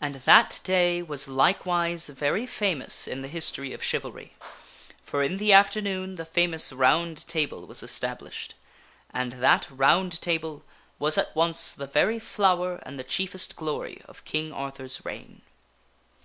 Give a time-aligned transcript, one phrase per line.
[0.00, 4.34] And that day was likewise very famous in the history of chivalry,
[5.02, 8.54] for in the afternoon the famous Round Table was established,
[9.12, 10.62] and that Round Table
[11.00, 15.42] was at once the very flower and the chiefest glory of King Arthur's reign.